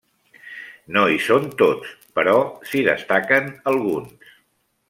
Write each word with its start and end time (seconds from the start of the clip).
No 0.95 1.03
hi 1.15 1.19
són 1.25 1.45
tots, 1.59 1.93
però 2.21 2.35
s'hi 2.71 2.83
destaquen 2.91 3.55
alguns. 3.75 4.37